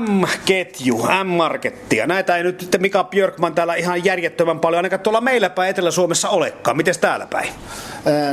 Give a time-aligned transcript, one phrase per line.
[0.00, 2.06] M-ketju, M-markettia.
[2.06, 6.76] Näitä ei nyt Mika Björkman täällä ihan järjettömän paljon, ainakaan tuolla meillä päin Etelä-Suomessa olekaan.
[6.76, 7.48] Miten täällä päin?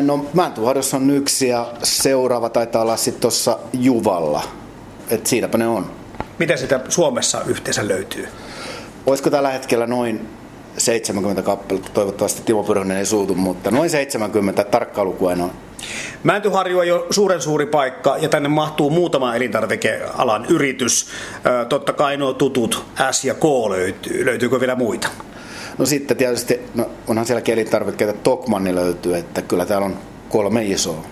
[0.02, 4.44] No Mäntyharjossa on yksi ja seuraava taitaa olla sitten tuossa Juvalla.
[5.10, 5.92] Et siinäpä ne on.
[6.40, 8.28] Miten sitä Suomessa yhteensä löytyy?
[9.06, 10.28] Olisiko tällä hetkellä noin
[10.78, 15.52] 70 kappaletta, toivottavasti Timo Pyrhönen ei suutu, mutta noin 70 tarkkaa lukua en ole.
[16.24, 21.08] Mäntyharju on jo suuren suuri paikka ja tänne mahtuu muutama elintarvikealan yritys.
[21.70, 24.26] Totta kai nuo tutut S ja K löytyy.
[24.26, 25.08] Löytyykö vielä muita?
[25.78, 29.98] No sitten tietysti, no onhan siellä elintarvikkeita, Tokmanni löytyy, että kyllä täällä on
[30.30, 31.04] kolme isoa.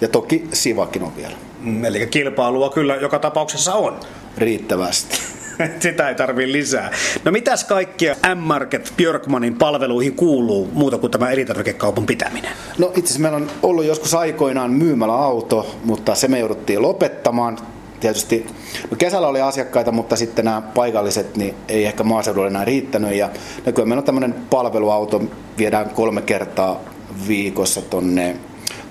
[0.00, 1.34] Ja toki Sivakin on vielä.
[1.60, 4.00] Mm, eli kilpailua kyllä joka tapauksessa on.
[4.38, 5.35] Riittävästi.
[5.80, 6.90] Sitä ei tarvii lisää.
[7.24, 12.52] No mitäs kaikkia M-Market Björkmanin palveluihin kuuluu muuta kuin tämä elintarvikekaupan pitäminen?
[12.78, 17.58] No itse asiassa meillä on ollut joskus aikoinaan myymäläauto, mutta se me jouduttiin lopettamaan.
[18.00, 18.46] Tietysti
[18.90, 23.14] no kesällä oli asiakkaita, mutta sitten nämä paikalliset niin ei ehkä maaseudulla enää riittänyt.
[23.14, 23.30] Ja
[23.66, 25.22] nykyään meillä on tämmöinen palveluauto,
[25.58, 26.80] viedään kolme kertaa
[27.28, 28.36] viikossa tonne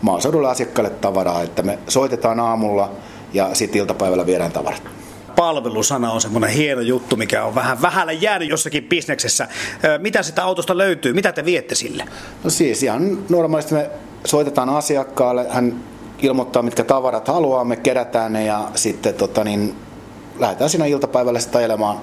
[0.01, 2.91] maaseudulle asiakkaille tavaraa, että me soitetaan aamulla
[3.33, 4.81] ja sitten iltapäivällä viedään tavarat
[5.35, 9.47] palvelusana on semmoinen hieno juttu, mikä on vähän vähällä jäänyt jossakin bisneksessä.
[9.99, 11.13] Mitä sitä autosta löytyy?
[11.13, 12.05] Mitä te viette sille?
[12.43, 13.89] No siis ihan normaalisti me
[14.25, 15.83] soitetaan asiakkaalle, hän
[16.21, 19.75] ilmoittaa mitkä tavarat haluaa, me kerätään ne ja sitten tota, niin,
[20.39, 21.97] lähdetään siinä iltapäivällä sitten ajelemaan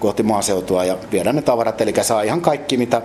[0.00, 1.80] kohti maaseutua ja viedään ne tavarat.
[1.80, 3.02] Eli saa ihan kaikki, mitä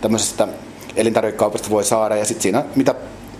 [0.00, 0.48] tämmöisestä
[0.96, 2.94] elintarvikekaupasta voi saada ja sitten siinä, mitä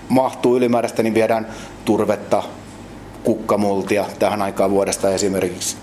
[0.08, 1.46] mahtuu ylimääräistä, niin viedään
[1.84, 2.42] turvetta,
[3.24, 5.76] kukkamultia tähän aikaan vuodesta esimerkiksi.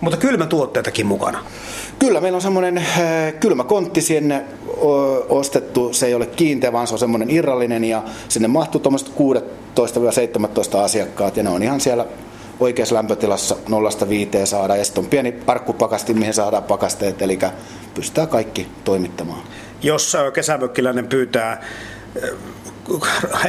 [0.00, 1.44] Mutta kylmätuotteitakin mukana?
[1.98, 2.86] Kyllä, meillä on semmoinen äh,
[3.40, 4.44] kylmäkontti sinne
[5.28, 5.92] ostettu.
[5.92, 9.12] Se ei ole kiinteä, vaan se on semmoinen irrallinen ja sinne mahtuu tuommoiset
[10.76, 12.06] 16-17 asiakkaat ja ne on ihan siellä
[12.60, 13.56] oikeassa lämpötilassa
[14.42, 14.76] 0-5 saada.
[14.76, 17.38] Ja sitten on pieni arkkupakasti, mihin saadaan pakasteet, eli
[17.94, 19.42] pystytään kaikki toimittamaan.
[19.82, 21.64] Jos kesämökkiläinen pyytää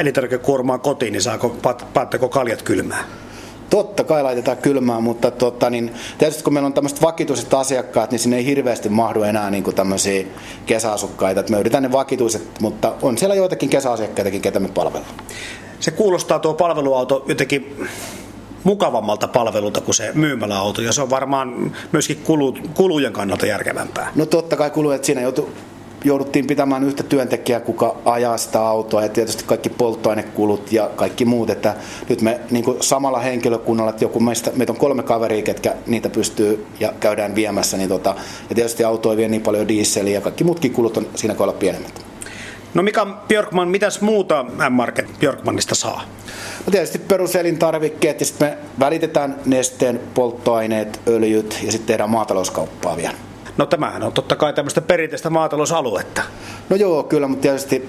[0.00, 1.56] elintarvikekuormaa kotiin, niin saako,
[1.94, 3.04] paatteko kaljat kylmää?
[3.70, 8.18] Totta kai laitetaan kylmään, mutta tota, niin, tietysti kun meillä on tämmöiset vakituiset asiakkaat, niin
[8.18, 10.24] sinne ei hirveästi mahdu enää niin kuin tämmöisiä
[10.66, 11.40] kesäasukkaita.
[11.40, 15.14] Että me yritetään ne vakituiset, mutta on siellä joitakin kesäasiakkaitakin, ketä me palvellaan.
[15.80, 17.88] Se kuulostaa tuo palveluauto jotenkin
[18.64, 24.12] mukavammalta palvelulta kuin se myymäläauto, ja se on varmaan myöskin kulu, kulujen kannalta järkevämpää.
[24.14, 25.50] No totta kai kulujen, siinä joutuu
[26.04, 31.50] jouduttiin pitämään yhtä työntekijää, kuka ajaa sitä autoa ja tietysti kaikki polttoainekulut ja kaikki muut.
[31.50, 31.74] Että
[32.08, 36.10] nyt me niin kuin samalla henkilökunnalla, että joku meistä, meitä on kolme kaveria, ketkä niitä
[36.10, 37.76] pystyy ja käydään viemässä.
[37.76, 38.14] Niin tota,
[38.48, 41.58] ja tietysti auto ei vie niin paljon dieseliä ja kaikki muutkin kulut on siinä kohdalla
[41.58, 42.10] pienemmät.
[42.74, 46.02] No Mika Björkman, mitäs muuta M-Market Björkmanista saa?
[46.66, 53.29] No tietysti peruselintarvikkeet ja sitten me välitetään nesteen, polttoaineet, öljyt ja sitten tehdään maatalouskauppaa vielä.
[53.60, 56.22] No tämähän on totta kai tämmöistä perinteistä maatalousaluetta.
[56.68, 57.88] No joo, kyllä, mutta tietysti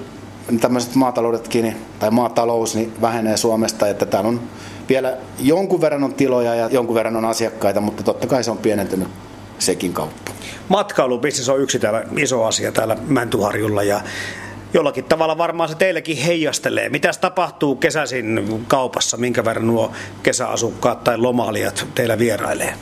[0.62, 4.42] tämmöiset maataloudetkin niin- tai maatalous niin vähenee Suomesta, että täällä on
[4.90, 8.58] vielä jonkun verran on tiloja ja jonkun verran on asiakkaita, mutta totta kai se on
[8.58, 9.08] pienentynyt
[9.60, 10.32] sekin kauppa.
[10.70, 14.02] Matkailubisnes on yksi täällä iso asia täällä Mäntyharjulla ja
[14.74, 16.90] jollakin tavalla varmaan se teillekin heijastelee.
[16.90, 19.92] Mitäs tapahtuu kesäisin kaupassa, minkä verran nuo
[20.24, 22.74] kesäasukkaat tai lomailijat teillä vierailee?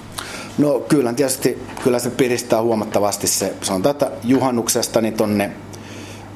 [0.59, 5.51] No kyllä tietysti, kyllä se piristää huomattavasti se, sanotaan, että juhannuksesta niin tonne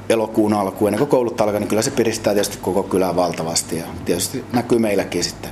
[0.08, 3.84] elokuun alkuun, ennen kuin koulut alkaa, niin kyllä se piristää tietysti koko kylää valtavasti ja
[4.04, 5.50] tietysti näkyy meilläkin sitten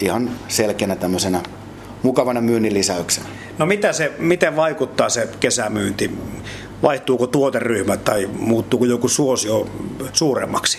[0.00, 1.40] ihan selkeänä tämmöisenä
[2.02, 3.26] mukavana myynnin lisäyksenä.
[3.58, 6.18] No mitä se, miten vaikuttaa se kesämyynti?
[6.82, 9.66] Vaihtuuko tuoteryhmä tai muuttuuko joku suosio
[10.12, 10.78] suuremmaksi?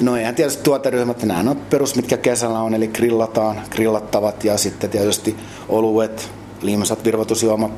[0.00, 4.90] No eihän tietysti tuoteryhmät, nämä on perus, mitkä kesällä on, eli grillataan, grillattavat ja sitten
[4.90, 5.36] tietysti
[5.68, 6.30] oluet,
[6.62, 7.70] liimsat, virvoitusjuoma,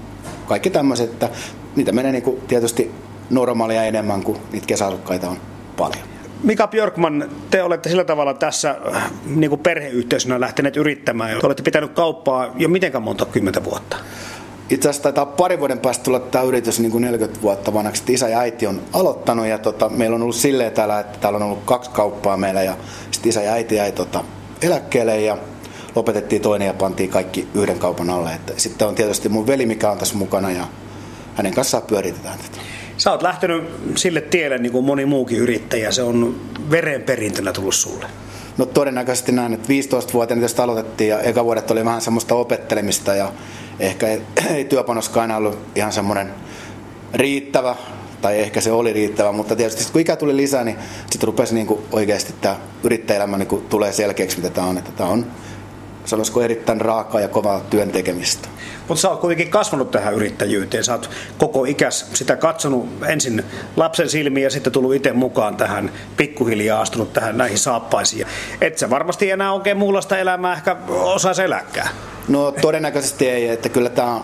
[0.46, 1.28] kaikki tämmöiset, että
[1.76, 2.90] niitä menee niin kuin tietysti
[3.30, 5.36] normaalia enemmän kuin niitä kesäasukkaita on
[5.76, 6.04] paljon.
[6.42, 11.40] Mika Björkman, te olette sillä tavalla tässä äh, niin kuin perheyhteisönä lähteneet yrittämään.
[11.40, 13.96] Te olette pitänyt kauppaa jo mitenkään monta kymmentä vuotta?
[14.70, 18.02] Itse asiassa taitaa pari vuoden päästä tulla tämä yritys niin kuin 40 vuotta vanhaksi.
[18.08, 21.42] Isä ja äiti on aloittanut ja tota, meillä on ollut silleen täällä, että täällä on
[21.42, 22.76] ollut kaksi kauppaa meillä ja
[23.10, 24.24] sitten isä ja äiti jäi tota,
[24.62, 25.38] eläkkeelle ja
[25.94, 28.30] lopetettiin toinen ja pantiin kaikki yhden kaupan alle.
[28.34, 30.64] Että sitten on tietysti mun veli, mikä on tässä mukana ja
[31.34, 32.62] hänen kanssaan pyöritetään tätä.
[32.96, 33.64] Sä oot lähtenyt
[33.96, 35.92] sille tielle niin kuin moni muukin yrittäjä.
[35.92, 38.06] Se on verenperintönä tullut sulle.
[38.58, 43.32] No todennäköisesti näin, että 15-vuotiaana tästä aloitettiin ja eka vuodet oli vähän semmoista opettelemista ja
[43.80, 44.22] ehkä ei,
[44.56, 46.34] ei työpanoskaan aina ollut ihan semmoinen
[47.14, 47.76] riittävä,
[48.20, 50.76] tai ehkä se oli riittävä, mutta tietysti kun ikä tuli lisää, niin
[51.10, 54.78] sitten rupesi niin kuin oikeasti tämä yrittäjäelämä niin kuin tulee selkeäksi, mitä tämä on.
[54.78, 55.26] Että tämä on
[56.04, 58.48] sanoisiko erittäin raakaa ja kovaa työn tekemistä.
[58.88, 60.84] Mutta sä oot kuitenkin kasvanut tähän yrittäjyyteen.
[60.84, 63.44] Sä oot koko ikäs sitä katsonut ensin
[63.76, 68.26] lapsen silmiin ja sitten tullut itse mukaan tähän pikkuhiljaa astunut tähän näihin saappaisiin.
[68.60, 71.88] Et sä varmasti enää oikein muunlaista elämää ehkä osaa eläkää.
[72.28, 74.20] No todennäköisesti ei, että kyllä tämä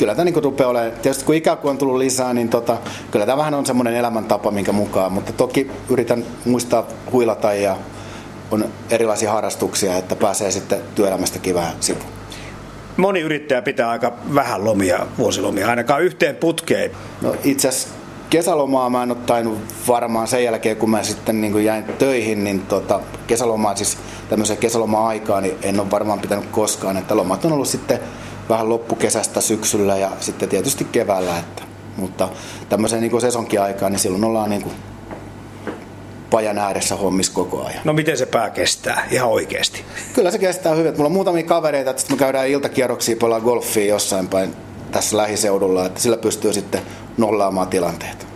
[0.00, 2.76] kyllä tämä niin rupeaa olemaan, tietysti kun ikää kun on tullut lisää, niin tota,
[3.10, 7.76] kyllä tämä vähän on semmoinen elämäntapa, minkä mukaan, mutta toki yritän muistaa huilata ja
[8.50, 12.10] on erilaisia harrastuksia, että pääsee sitten työelämästäkin vähän sivuun.
[12.96, 16.90] Moni yrittäjä pitää aika vähän lomia, vuosilomia, ainakaan yhteen putkeen.
[17.22, 17.88] No itse asiassa
[18.30, 22.44] kesälomaa mä en ole tainnut varmaan sen jälkeen, kun mä sitten niin kuin jäin töihin,
[22.44, 23.98] niin tota, kesälomaa siis
[24.28, 26.96] tämmöisen kesäloma-aikaa, niin en ole varmaan pitänyt koskaan.
[26.96, 27.98] Että lomat on ollut sitten
[28.48, 31.38] vähän loppukesästä syksyllä ja sitten tietysti keväällä.
[31.38, 31.62] Että,
[31.96, 32.28] mutta
[32.68, 34.74] tämmöisen niin sesonkin-aikaan, niin silloin ollaan niin kuin
[36.30, 37.80] pajan ääressä hommis koko ajan.
[37.84, 39.84] No miten se pää kestää ihan oikeasti?
[40.14, 40.92] Kyllä se kestää hyvin.
[40.92, 44.54] Mulla on muutamia kavereita, että me käydään iltakierroksia, pelataan golfia jossain päin
[44.90, 46.80] tässä lähiseudulla, että sillä pystyy sitten
[47.18, 48.26] nollaamaan tilanteet.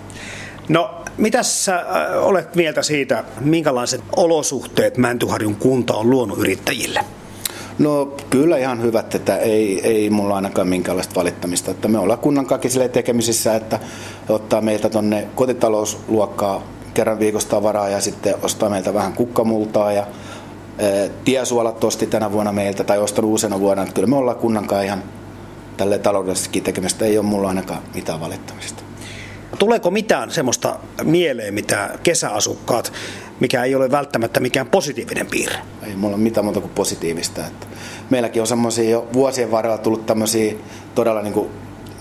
[0.69, 1.85] No, mitä sä äh,
[2.27, 7.01] olet mieltä siitä, minkälaiset olosuhteet Mäntyharjun kunta on luonut yrittäjille?
[7.79, 11.71] No kyllä ihan hyvät, että ei, ei mulla ainakaan minkäänlaista valittamista.
[11.71, 13.79] Että me ollaan kunnan kaikki tekemisissä, että
[14.29, 16.63] ottaa meiltä tonne kotitalousluokkaa
[16.95, 20.07] kerran viikosta varaa ja sitten ostaa meiltä vähän kukkamultaa ja
[20.79, 23.83] e, tiesuolat osti tänä vuonna meiltä tai ostanut uusena vuonna.
[23.83, 25.03] Että kyllä me ollaan kunnankaan ihan
[25.77, 27.05] tälle taloudellisestikin tekemistä.
[27.05, 28.83] Ei ole mulla ainakaan mitään valittamista.
[29.59, 32.93] Tuleeko mitään semmoista mieleen, mitä kesäasukkaat,
[33.41, 35.59] mikä ei ole välttämättä mikään positiivinen piirre?
[35.87, 37.47] Ei mulla ole mitään muuta kuin positiivista.
[37.47, 37.67] Että
[38.11, 40.55] meilläkin on semmoisia jo vuosien varrella tullut tämmöisiä
[40.95, 41.51] todella niin kuin,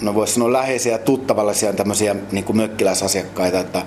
[0.01, 3.81] no voisi sanoa läheisiä tuttavallisia tämmöisiä niin kuin mökkiläisasiakkaita, että,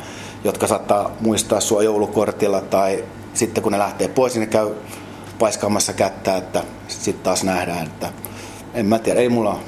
[0.44, 3.05] jotka saattaa muistaa sua joulukortilla tai
[3.35, 4.71] sitten kun ne lähtee pois, niin ne käy
[5.39, 8.12] paiskaamassa kättä, että sitten taas nähdään, että
[8.75, 9.61] en mä tiedä, ei mulla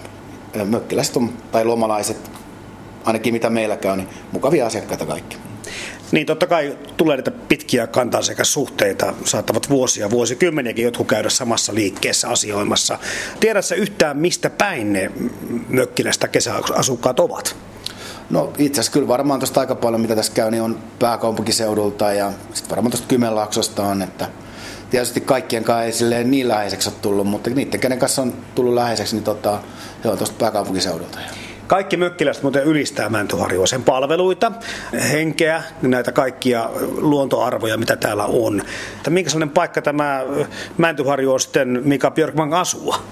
[0.64, 2.30] mökkiläiset on, tai lomalaiset
[3.04, 5.36] ainakin mitä meillä käy, niin mukavia asiakkaita kaikki.
[6.12, 11.74] Niin totta kai tulee näitä pitkiä kantaa sekä suhteita, saattavat vuosia, vuosikymmeniäkin jotkut käydä samassa
[11.74, 12.98] liikkeessä asioimassa.
[13.40, 15.10] Tiedätkö yhtään, mistä päin ne
[15.68, 17.56] mökkilästä kesäasukkaat ovat?
[18.30, 22.32] No itse asiassa kyllä varmaan tuosta aika paljon, mitä tässä käy, niin on pääkaupunkiseudulta ja
[22.54, 24.28] sitten varmaan tuosta Kymenlaaksosta on, että
[24.90, 28.74] tietysti kaikkien kanssa ei silleen niin läheiseksi ole tullut, mutta niiden, kenen kanssa on tullut
[28.74, 29.58] läheiseksi, niin tota,
[30.04, 31.18] he on tuosta pääkaupunkiseudulta.
[31.66, 34.52] Kaikki mökkiläiset muuten ylistää Mäntyharjua, sen palveluita,
[35.12, 38.62] henkeä, näitä kaikkia luontoarvoja, mitä täällä on.
[38.96, 40.24] Että minkä sellainen paikka tämä
[40.78, 43.02] Mäntyharju on sitten Mika Björkman asua?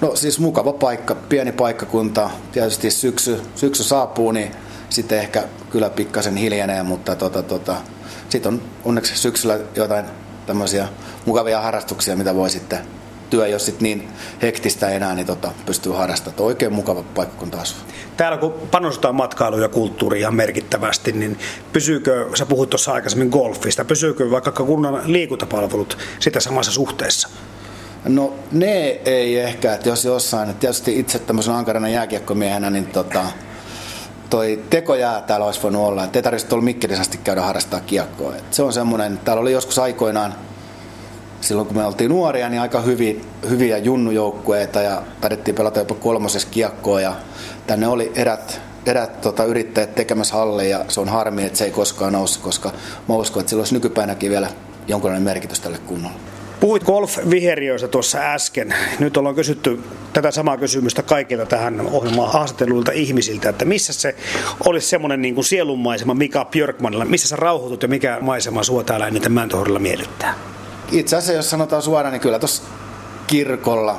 [0.00, 2.30] No siis mukava paikka, pieni paikkakunta.
[2.52, 4.50] Tietysti syksy, syksy saapuu, niin
[4.88, 7.76] sitten ehkä kyllä pikkasen hiljenee, mutta tota, tota,
[8.28, 10.04] sitten on onneksi syksyllä jotain
[10.46, 10.88] tämmöisiä
[11.26, 12.78] mukavia harrastuksia, mitä voi sitten
[13.30, 14.08] työ, jos sit niin
[14.42, 16.42] hektistä enää, niin tota, pystyy harrastamaan.
[16.42, 17.78] Oikein mukava paikkakunta asua.
[18.16, 21.38] Täällä kun panostetaan matkailuun ja kulttuuriin ihan merkittävästi, niin
[21.72, 27.28] pysyykö, sä puhuit tuossa aikaisemmin golfista, pysyykö vaikka kunnan liikuntapalvelut sitä samassa suhteessa?
[28.04, 33.24] No ne ei ehkä, että jos jossain, että tietysti itse tämmöisen ankarana jääkiekkomiehenä, niin tota,
[34.32, 38.36] toi tekojää täällä olisi voinut olla, että ei tarvitsisi tuolla Mikkelisasti käydä harrastaa kiekkoa.
[38.36, 40.34] Et se on semmoinen, täällä oli joskus aikoinaan
[41.40, 43.14] silloin kun me oltiin nuoria, niin aika hyviä,
[43.48, 47.14] hyviä junnujoukkueita ja taidettiin pelata jopa kolmosessa kiekkoa ja
[47.66, 51.70] tänne oli erät, erät tota, yrittäjät tekemässä halle ja se on harmi, että se ei
[51.70, 52.70] koskaan noussut, koska
[53.08, 54.48] mä uskon, että sillä olisi nykypäivänäkin vielä
[54.88, 56.31] jonkinlainen merkitys tälle kunnalle.
[56.62, 58.74] Puhuit golf-viheriöistä tuossa äsken.
[58.98, 59.80] Nyt ollaan kysytty
[60.12, 64.14] tätä samaa kysymystä kaikilta tähän ohjelmaan haastatteluilta ihmisiltä, että missä se
[64.66, 69.06] olisi semmoinen niin kuin sielunmaisema Mika Björkmanilla, missä sä rauhoitut ja mikä maisema sua täällä
[69.06, 70.34] eniten Mäntöhorilla miellyttää?
[70.92, 72.62] itse asiassa, jos sanotaan suoraan, niin kyllä tuossa
[73.26, 73.98] kirkolla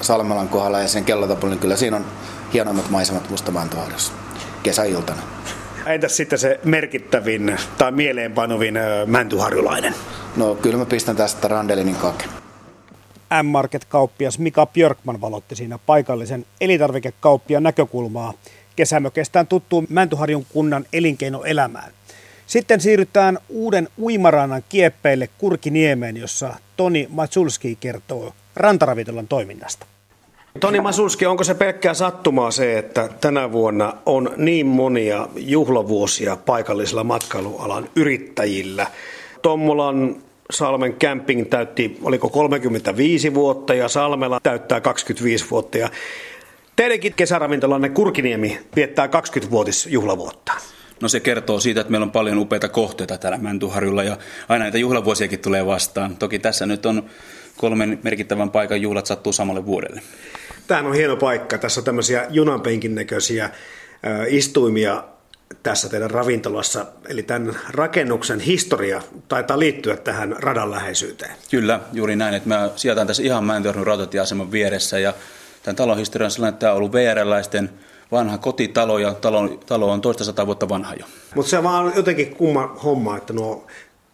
[0.00, 2.04] Salmelan kohdalla ja sen kellotapulla, niin kyllä siinä on
[2.52, 4.12] hienommat maisemat Mustamantohdossa
[4.62, 5.22] kesäiltana.
[5.86, 9.94] Entäs sitten se merkittävin tai mieleenpanovin mäntyharjulainen?
[10.36, 12.24] No kyllä mä pistän tästä Randelinin kake.
[13.42, 18.34] M-Market-kauppias Mika Björkman valotti siinä paikallisen elintarvikekauppian näkökulmaa
[18.76, 21.92] kesämökestään tuttuun Mäntyharjun kunnan elinkeinoelämään.
[22.46, 29.86] Sitten siirrytään uuden uimarannan kieppeille Kurkiniemeen, jossa Toni Matsulski kertoo rantaravintolan toiminnasta.
[30.60, 37.04] Toni Masulski, onko se pelkkää sattumaa se, että tänä vuonna on niin monia juhlavuosia paikallisilla
[37.04, 38.86] matkailualan yrittäjillä?
[39.42, 40.16] Tommolan
[40.50, 45.78] Salmen camping täytti, oliko 35 vuotta ja Salmela täyttää 25 vuotta.
[45.78, 45.88] Ja
[46.76, 50.52] teidänkin kesäravintolanne Kurkiniemi viettää 20-vuotis juhlavuotta.
[51.00, 54.16] No se kertoo siitä, että meillä on paljon upeita kohteita täällä Mäntyharjulla ja
[54.48, 56.16] aina näitä juhlavuosiakin tulee vastaan.
[56.16, 57.02] Toki tässä nyt on
[57.56, 60.02] kolmen merkittävän paikan juhlat sattuu samalle vuodelle.
[60.66, 61.58] Tämähän on hieno paikka.
[61.58, 63.50] Tässä on tämmöisiä junanpenkin näköisiä
[64.28, 65.04] istuimia
[65.62, 71.34] tässä teidän ravintolassa, eli tämän rakennuksen historia taitaa liittyä tähän radan läheisyyteen.
[71.50, 75.14] Kyllä, juuri näin, että me sijataan tässä ihan Mäntörnyn rautatieaseman vieressä ja
[75.62, 77.70] tämän talon historia on sellainen, että tämä on ollut VR-läisten
[78.12, 81.04] vanha kotitalo ja talo, talo on toista sata vuotta vanha jo.
[81.34, 83.66] Mutta se vaan jotenkin kumma homma, että nuo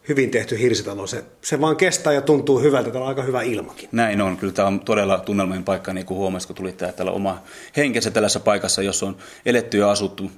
[0.09, 3.89] hyvin tehty hirsitalo, se, se vaan kestää ja tuntuu hyvältä, täällä on aika hyvä ilmakin.
[3.93, 7.43] Näin on, kyllä tämä on todella tunnelmien paikka, niin kuin huomasit, kun tulit täällä oma
[7.77, 9.17] henkensä tällaisessa paikassa, jossa on
[9.47, 10.31] eletty ja asuttu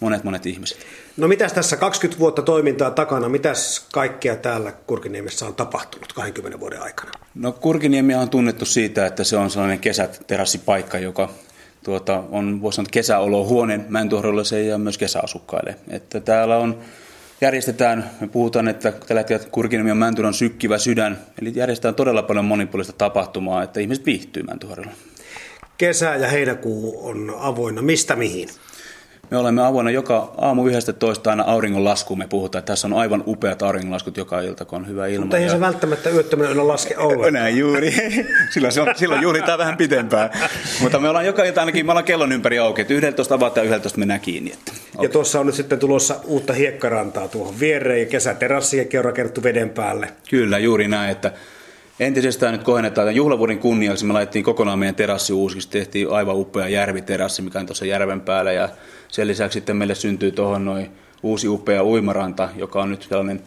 [0.00, 0.78] monet monet ihmiset.
[1.16, 6.82] No mitäs tässä 20 vuotta toimintaa takana, mitäs kaikkea täällä Kurkiniemessä on tapahtunut 20 vuoden
[6.82, 7.10] aikana?
[7.34, 11.28] No Kurkiniemi on tunnettu siitä, että se on sellainen kesäterassipaikka, joka
[11.84, 15.76] tuota, on voisi sanoa kesäolohuone Mäntyhorolle ja myös kesäasukkaille.
[15.88, 16.78] Että täällä on
[17.40, 22.44] järjestetään, me puhutaan, että tällä hetkellä Kurkiniemi on Mäntyrän sykkivä sydän, eli järjestetään todella paljon
[22.44, 24.92] monipuolista tapahtumaa, että ihmiset viihtyy Mäntyharjolla.
[25.78, 27.82] Kesä ja heinäkuu on avoinna.
[27.82, 28.48] Mistä mihin?
[29.30, 32.18] Me olemme avoinna joka aamu 11 aina auringonlaskuun.
[32.18, 35.24] Me puhutaan, että tässä on aivan upeat auringonlaskut joka ilta, kun on hyvä ilma.
[35.24, 35.50] Mutta ei ja...
[35.50, 37.32] se välttämättä yöttöminen ole laske ollenkaan.
[37.32, 37.94] Näin juuri.
[38.52, 40.30] silloin, se on, silloin juhlitaan vähän pitempään.
[40.80, 43.70] Mutta me ollaan joka ilta ainakin, me ollaan kellon ympäri auki, että 11 avataan ja
[43.70, 44.52] 11 mennään kiinni.
[44.52, 45.06] Että, okay.
[45.06, 49.70] Ja tuossa on nyt sitten tulossa uutta hiekkarantaa tuohon viereen ja kesäterassiakin on rakennettu veden
[49.70, 50.08] päälle.
[50.30, 51.32] Kyllä, juuri näin, että
[52.00, 53.16] entisestään nyt kohennetaan.
[53.16, 55.70] Juhlavuoden kunniaksi me laitettiin kokonaan meidän terassi uusiksi.
[55.70, 58.52] Tehtiin aivan upea järviterassi, mikä on tuossa järven päällä.
[58.52, 58.68] Ja
[59.08, 60.90] sen lisäksi sitten meille syntyy tuohon noin
[61.22, 63.42] uusi upea uimaranta, joka on nyt sellainen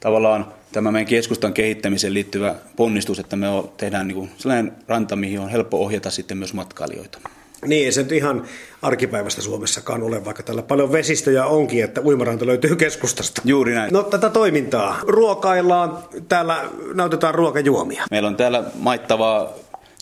[0.00, 5.40] tavallaan tämä meidän keskustan kehittämiseen liittyvä ponnistus, että me tehdään niin kuin sellainen ranta, mihin
[5.40, 7.18] on helppo ohjata sitten myös matkailijoita.
[7.66, 8.44] Niin, ei se nyt ihan
[8.82, 13.42] arkipäivästä Suomessakaan ole, vaikka tällä paljon vesistöjä onkin, että uimaranta löytyy keskustasta.
[13.44, 13.92] Juuri näin.
[13.92, 14.98] No tätä toimintaa.
[15.02, 15.98] Ruokaillaan,
[16.28, 16.64] täällä
[16.94, 18.04] näytetään ruokajuomia.
[18.10, 19.48] Meillä on täällä maittavaa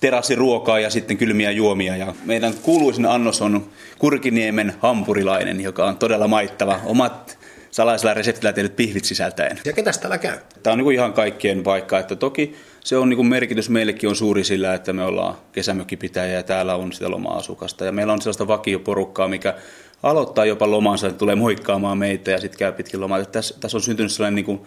[0.01, 1.97] terassiruokaa ja sitten kylmiä juomia.
[1.97, 3.67] Ja meidän kuuluisin annos on
[3.99, 6.81] Kurkiniemen hampurilainen, joka on todella maittava.
[6.85, 7.39] Omat
[7.71, 9.59] salaisella reseptillä tehdyt pihvit sisältäen.
[9.65, 10.39] Ja ketäs täällä käy?
[10.63, 12.57] Tämä on niin ihan kaikkien paikka, että toki
[12.89, 16.75] se on niin kuin merkitys meillekin on suuri sillä, että me ollaan kesämökkipitäjä ja täällä
[16.75, 17.85] on sitä loma-asukasta.
[17.85, 19.55] Ja meillä on sellaista vakioporukkaa, mikä
[20.03, 23.25] aloittaa jopa lomansa, että tulee moikkaamaan meitä ja sitten käy pitkin lomaa.
[23.25, 24.61] Tässä, tässä on syntynyt sellainen niin kuin,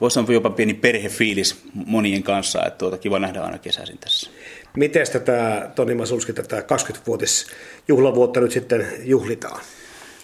[0.00, 4.30] voisi sanoa jopa pieni perhefiilis monien kanssa, että tuota, kiva nähdä aina kesäisin tässä.
[4.76, 7.46] Miten tätä, Toni Masulski, tätä 20-vuotis
[7.88, 9.60] juhlavuotta nyt sitten juhlitaan?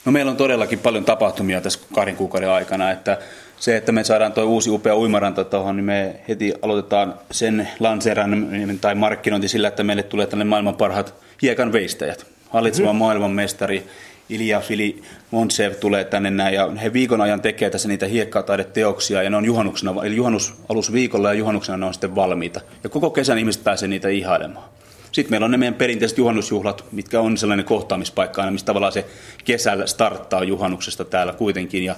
[0.04, 3.18] No meillä on todellakin paljon tapahtumia tässä kahden kuukauden aikana, että
[3.64, 8.48] se, että me saadaan tuo uusi upea uimaranta tuohon, niin me heti aloitetaan sen lanseeran
[8.80, 12.26] tai markkinointi sillä, että meille tulee tänne maailman parhaat hiekan veistäjät.
[12.50, 12.98] Hallitseva mm-hmm.
[12.98, 13.86] maailmanmestari
[14.28, 19.30] Ilja Fili Montsev tulee tänne näin, ja he viikon ajan tekee tässä niitä hiekkataideteoksia, ja
[19.30, 22.60] ne on juhannuksena, eli juhannus viikolla ja juhannuksena ne on sitten valmiita.
[22.84, 24.68] Ja koko kesän ihmiset pääsee niitä ihailemaan.
[25.12, 29.06] Sitten meillä on ne meidän perinteiset juhannusjuhlat, mitkä on sellainen kohtaamispaikka aina, missä tavallaan se
[29.44, 31.84] kesällä starttaa juhannuksesta täällä kuitenkin.
[31.84, 31.96] Ja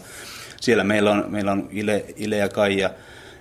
[0.60, 2.90] siellä meillä on, meillä on Ile, Ile ja Kaija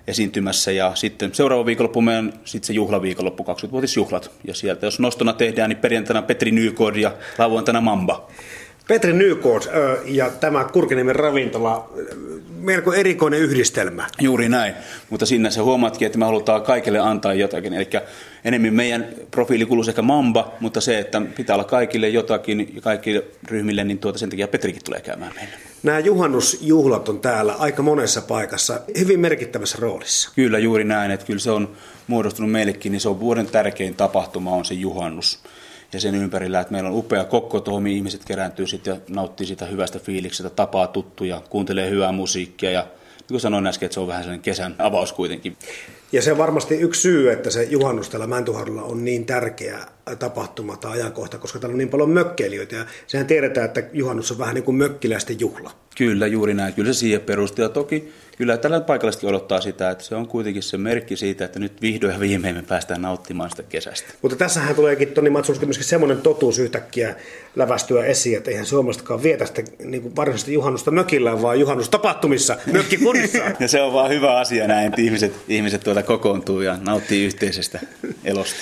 [0.08, 4.32] esiintymässä ja sitten seuraava viikonloppu meidän sitten se juhlaviikonloppu, 20-vuotisjuhlat.
[4.48, 8.28] Ja sieltä jos nostona tehdään, niin perjantaina Petri Nykod ja lauantaina Mamba.
[8.88, 9.62] Petri Nykod
[10.06, 11.90] ja tämä Kurkiniemen ravintola,
[12.60, 14.08] melko erikoinen yhdistelmä.
[14.22, 14.74] Juuri näin,
[15.10, 17.74] mutta sinne se huomaatkin, että me halutaan kaikille antaa jotakin.
[17.74, 17.88] Eli
[18.46, 23.24] enemmän meidän profiili kuuluu ehkä Mamba, mutta se, että pitää olla kaikille jotakin ja kaikille
[23.48, 25.54] ryhmille, niin tuota sen takia Petrikin tulee käymään meille.
[25.84, 30.32] Nämä juhannusjuhlat on täällä aika monessa paikassa hyvin merkittävässä roolissa.
[30.36, 31.70] Kyllä juuri näin, että kyllä se on
[32.08, 35.40] muodostunut meillekin, niin se on vuoden tärkein tapahtuma on se juhannus
[35.96, 40.00] ja sen ympärillä, että meillä on upea kokko, ihmiset kerääntyy sitten ja nauttii sitä hyvästä
[40.00, 44.24] fiiliksestä, tapaa tuttuja, kuuntelee hyvää musiikkia ja niin kuin sanoin äsken, että se on vähän
[44.24, 45.58] sellainen kesän avaus kuitenkin.
[46.12, 49.80] Ja se on varmasti yksi syy, että se juhannus täällä Mäntyharjulla on niin tärkeä
[50.20, 52.76] tapahtuma tai ajankohta, koska täällä on niin paljon mökkeilijöitä.
[52.76, 55.72] Ja sehän tiedetään, että juhannus on vähän niin kuin mökkiläisten juhla.
[55.98, 56.74] Kyllä, juuri näin.
[56.74, 57.64] Kyllä se siihen perustuu.
[57.64, 61.60] Ja toki kyllä tällä paikallisesti odottaa sitä, että se on kuitenkin se merkki siitä, että
[61.60, 64.14] nyt vihdoin ja viimein me päästään nauttimaan sitä kesästä.
[64.22, 67.16] Mutta tässähän tuleekin Toni Matsulski myöskin semmoinen totuus yhtäkkiä
[67.56, 73.38] lävästyä esiin, että eihän suomalaisetkaan vietä sitä niin kuin varsinaisesti juhannusta mökillä, vaan juhannustapahtumissa, mökkikurissa.
[73.60, 77.80] ja se on vaan hyvä asia näin, että ihmiset, ihmiset tuota kokoontuu ja nauttii yhteisestä
[78.24, 78.56] elosta.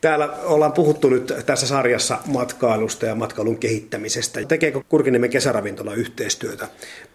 [0.00, 4.40] Täällä ollaan puhuttu nyt tässä sarjassa matkailusta ja matkailun kehittämisestä.
[4.48, 6.68] Tekeekö Kurkiniemen kesäravintola yhteistyötä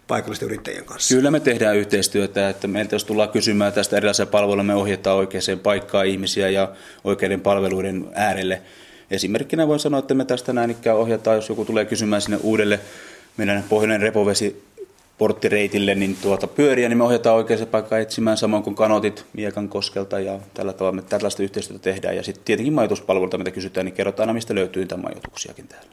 [0.08, 1.15] paikallisten yrittäjien kanssa?
[1.15, 5.60] Kyllä me tehdään yhteistyötä, että meiltä jos tullaan kysymään tästä erilaisia palveluja, me ohjataan oikeaan
[5.63, 6.72] paikkaan ihmisiä ja
[7.04, 8.62] oikeiden palveluiden äärelle.
[9.12, 12.80] Esimerkkinä voin sanoa, että me tästä näin ikään ohjataan, jos joku tulee kysymään sinne uudelle
[13.38, 14.63] meidän pohjoinen repovesi
[15.17, 20.19] porttireitille niin tuota pyöriä, niin me ohjataan oikeaan paikkaan etsimään, samoin kuin kanotit Miekan koskelta
[20.19, 22.15] ja tällä tavalla me tällaista yhteistyötä tehdään.
[22.15, 25.89] Ja sitten tietenkin majoituspalveluita, mitä kysytään, niin kerrotaan aina, mistä löytyy niitä majoituksiakin täällä.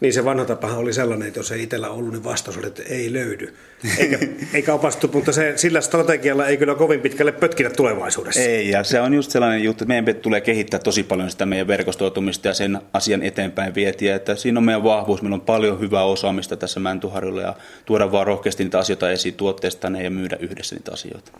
[0.00, 2.82] Niin se vanha tapahan oli sellainen, että jos ei itsellä ollut, niin vastaus oli, että
[2.88, 3.54] ei löydy.
[3.98, 4.18] Eikä,
[4.54, 8.40] eikä opastu, mutta se, sillä strategialla ei kyllä kovin pitkälle pötkitä tulevaisuudessa.
[8.40, 11.66] Ei, ja se on just sellainen juttu, että meidän tulee kehittää tosi paljon sitä meidän
[11.66, 14.16] verkostoitumista ja sen asian eteenpäin vietiä.
[14.16, 17.54] Että siinä on meidän vahvuus, meillä on paljon hyvää osaamista tässä Mäntyharjulla ja
[17.84, 21.32] tuoda vaan rohkeasti niitä asioita esiin tuotteesta ja myydä yhdessä niitä asioita.